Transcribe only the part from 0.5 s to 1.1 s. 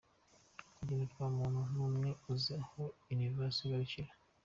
Urugero,